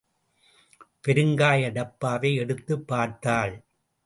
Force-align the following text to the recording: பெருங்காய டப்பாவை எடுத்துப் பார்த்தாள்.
பெருங்காய 1.03 1.71
டப்பாவை 1.71 2.35
எடுத்துப் 2.35 2.87
பார்த்தாள். 2.87 3.63